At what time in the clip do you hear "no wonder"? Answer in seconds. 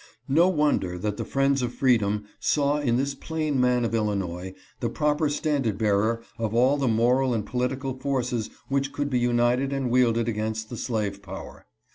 0.27-0.97